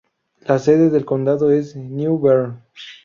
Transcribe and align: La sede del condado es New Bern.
La 0.47 0.57
sede 0.57 0.89
del 0.89 1.05
condado 1.05 1.51
es 1.51 1.75
New 1.75 2.19
Bern. 2.19 2.63